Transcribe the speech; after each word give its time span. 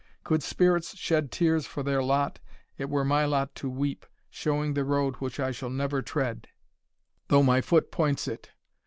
Could 0.23 0.41
spirits 0.41 0.97
shed 0.97 1.31
Tears 1.31 1.67
for 1.67 1.83
their 1.83 2.01
lot, 2.01 2.39
it 2.75 2.89
were 2.89 3.05
my 3.05 3.23
lot 3.25 3.53
to 3.53 3.69
weep, 3.69 4.03
Showing 4.31 4.73
the 4.73 4.83
road 4.83 5.17
which 5.17 5.39
I 5.39 5.51
shall 5.51 5.69
never 5.69 6.01
tread, 6.01 6.47
Though 7.27 7.43
my 7.43 7.61
foot 7.61 7.91
points 7.91 8.27
it. 8.27 8.49